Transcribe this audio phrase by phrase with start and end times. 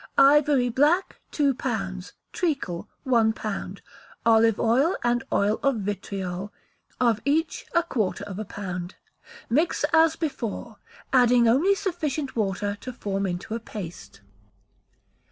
[0.17, 3.83] Ivory black, two pounds; treacle, one pound;
[4.25, 6.51] olive oil and oil of vitriol,
[6.99, 8.95] of each, a quarter of a pound.
[9.47, 10.77] Mix as before,
[11.13, 14.21] adding only sufficient water to form into a paste.